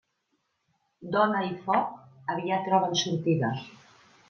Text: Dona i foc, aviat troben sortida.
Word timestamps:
Dona 1.17 1.43
i 1.49 1.51
foc, 1.67 1.93
aviat 2.37 2.67
troben 2.71 2.99
sortida. 3.05 3.55